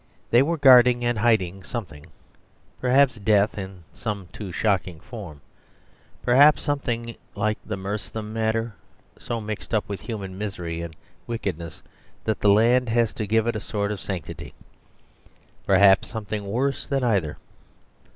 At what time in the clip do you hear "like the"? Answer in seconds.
7.35-7.77